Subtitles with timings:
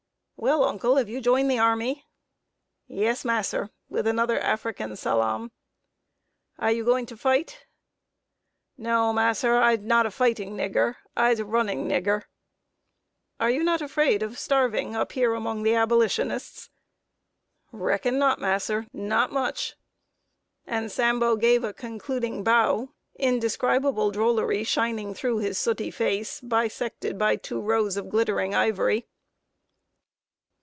[0.43, 2.03] "Well, uncle, have you joined the army?"
[2.87, 5.51] "Yes, mass'r" (with another African salaam).
[6.57, 7.67] "Are you going to fight?"
[8.75, 12.23] "No, mass'r, I'se not a fightin' nigger, I'se a runnin' nigger!"
[13.39, 16.71] "Are you not afraid of starving, up here among the Abolitionists?"
[17.69, 19.75] [Sidenote: CAPTURING A REBEL FLAG.] "Reckon not, mass'r not much."
[20.65, 27.35] And Sambo gave a concluding bow, indescribable drollery shining through his sooty face, bisected by
[27.35, 29.05] two rows of glittering ivory.